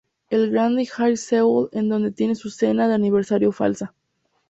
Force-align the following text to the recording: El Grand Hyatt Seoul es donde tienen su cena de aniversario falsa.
El 0.31 0.49
Grand 0.49 0.79
Hyatt 0.79 1.15
Seoul 1.15 1.69
es 1.73 1.87
donde 1.87 2.09
tienen 2.09 2.35
su 2.35 2.49
cena 2.49 2.87
de 2.87 2.95
aniversario 2.95 3.51
falsa. 3.51 3.93